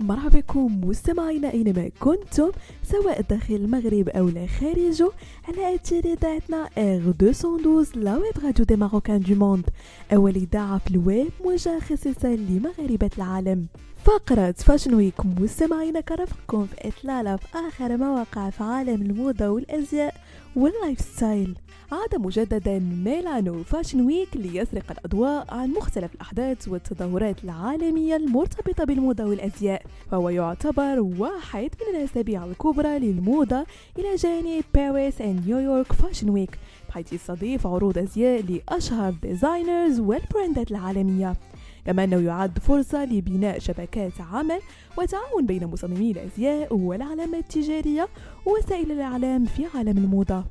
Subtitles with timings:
[0.00, 2.50] مرحبا بكم مستمعينا أينما كنتم
[2.90, 5.10] سواء داخل المغرب أو لا خارجه
[5.48, 9.64] على اثير اذاعتنا R212 la web radio des marocains du monde
[10.12, 13.66] أول إذاعة في الويب موجهه خصيصا لمغاربة العالم.
[14.04, 20.14] فقرة fashion week مستمعينا كنرافقكم في إطلالة في آخر ما وقع في عالم الموضة والأزياء
[20.56, 21.58] وال lifestyle
[21.92, 29.82] عاد مجددا ميلانو fashion week ليسرق الأضواء عن مختلف الأحداث والتظاهرات العالمية المرتبطة بالموضة والأزياء
[30.10, 33.66] فهو يعتبر واحد من الأسابيع الكبرى للموضة
[33.98, 36.58] إلى جانب باريس ونيويورك fashion week
[36.88, 41.36] بحيث يستضيف عروض أزياء لأشهر designers والبراندات العالمية.
[41.86, 44.60] كما أنه يعد فرصة لبناء شبكات عمل
[44.98, 48.08] وتعاون بين مصممي الأزياء والعلامات التجارية
[48.46, 50.44] ووسائل الإعلام في عالم الموضة.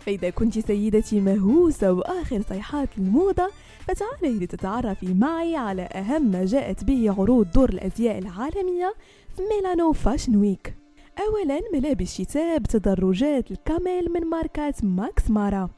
[0.00, 3.50] فإذا كنت سيدتي مهووسة بآخر صيحات الموضة
[3.88, 8.94] فتعالي لتتعرفي معي على أهم ما جاءت به عروض دور الأزياء العالمية
[9.36, 10.77] في ميلانو fashion week
[11.20, 15.70] أولا ملابس شتاء بتدرجات ال camel من ماركة ماكس مارا.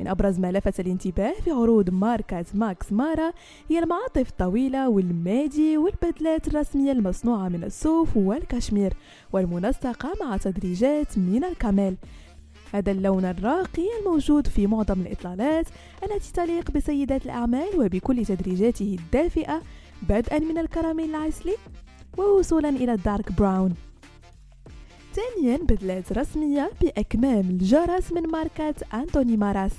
[0.00, 3.32] من أبرز ما لفت الانتباه في عروض ماركة ماكس مارا
[3.68, 8.94] هي المعاطف الطويلة وال midi والبدلات الرسمية المصنوعة من الصوف والكشمير
[9.32, 11.96] والمنسقة مع تدريجات من ال camel
[12.72, 15.66] هذا اللون الراقي الموجود في معظم الإطلالات
[16.02, 19.62] التي تليق بسيدات الأعمال وبكل تدريجاته الدافئة
[20.08, 21.54] بدءا من الكراميل العسلي
[22.18, 23.87] ووصولا إلى الدارك براون.
[25.18, 29.72] ثانيا بدلات رسمية بأكمام الجرس من ماركة أنتوني ماراس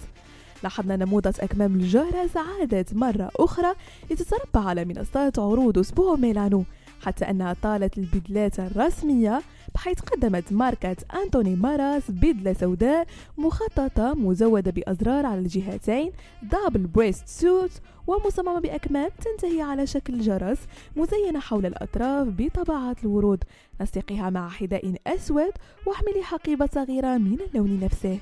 [0.64, 3.74] لاحظنا نموذج أكمام الجرس عادت مرة أخرى
[4.12, 6.64] لتتربع على منصات عروض أسبوع ميلانو.
[7.02, 9.42] حتى أنها طالت البدلات الرسمية
[9.76, 16.12] بحيث قدمت ماركة أنتوني ماراس بدلة سوداء مخططة مزودة بأزرار على الجهتين
[16.44, 17.72] double breast suit
[18.08, 20.58] ومصممة بأكمام تنتهي على شكل جرس
[20.96, 23.44] مزينة حول الأطراف بطبعات الورود.
[23.82, 25.52] نسقيها مع حذاء أسود
[25.86, 28.20] واحملي حقيبة صغيرة من اللون نفسه.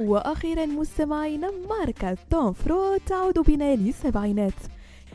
[0.00, 4.52] وأخيرا مستمعينا ماركة توم فورد تعود بنا للسبعينات.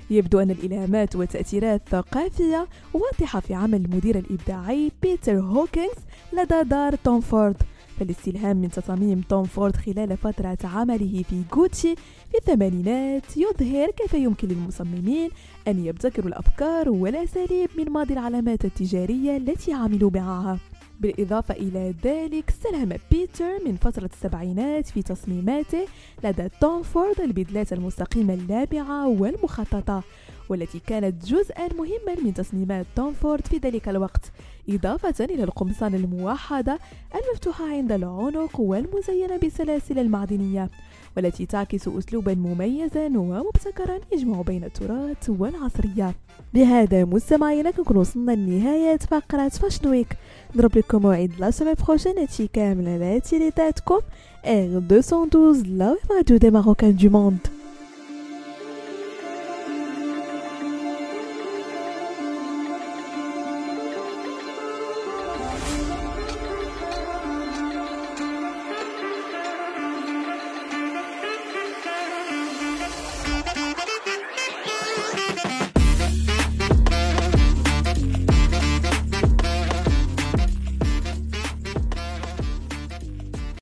[0.10, 5.98] يبدو أن الإلهامات والتأثيرات الثقافية واضحة في عمل المدير الإبداعي بيتر هوكينز
[6.34, 7.56] لدى دار توم فورد.
[8.00, 11.96] فالاستلهام من تصاميم توم فورد خلال فترة عمله في غوتشي
[12.32, 15.30] في الثمانينات يظهر كيف يمكن للمصممين
[15.68, 20.60] أن يبتكروا الأفكار والأساليب من ماضي العلامات التجارية التي عملوا معها.
[21.00, 25.86] بالإضافة إلى ذلك استلهم بيتر من فترة السبعينات في تصميماته
[26.24, 30.04] لدى توم فورد البدلات المستقيمة اللامعة والمخططة
[30.50, 34.32] والتي كانت جزءا مهما من تصميمات توم فورد في ذلك الوقت
[34.70, 36.80] إضافة إلى القمصان الموحدة
[37.16, 40.70] المفتوحة عند العنق والمزينة بالسلاسل المعدنية.
[41.18, 46.16] والتي تعكس أسلوبا مميزا ومبتكرا يجمع بين التراث والعصرية.
[46.54, 50.08] بهذا مستمعينا كنكون وصلنا لنهاية فقرة fashion week
[50.56, 54.00] نضرب لكم موعد la semaine prochaine هادشي كامل على تيليتاتكم
[54.46, 57.48] R212 la radio des marocains du monde